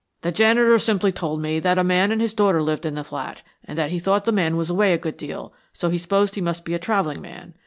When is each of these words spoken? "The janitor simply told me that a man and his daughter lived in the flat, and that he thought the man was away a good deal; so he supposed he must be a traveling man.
"The 0.23 0.31
janitor 0.31 0.79
simply 0.79 1.11
told 1.11 1.43
me 1.43 1.59
that 1.59 1.77
a 1.77 1.83
man 1.83 2.11
and 2.11 2.19
his 2.19 2.33
daughter 2.33 2.63
lived 2.63 2.87
in 2.87 2.95
the 2.95 3.03
flat, 3.03 3.43
and 3.63 3.77
that 3.77 3.91
he 3.91 3.99
thought 3.99 4.25
the 4.25 4.31
man 4.31 4.57
was 4.57 4.71
away 4.71 4.93
a 4.93 4.97
good 4.97 5.15
deal; 5.15 5.53
so 5.73 5.89
he 5.91 5.99
supposed 5.99 6.33
he 6.33 6.41
must 6.41 6.65
be 6.65 6.73
a 6.73 6.79
traveling 6.79 7.21
man. 7.21 7.53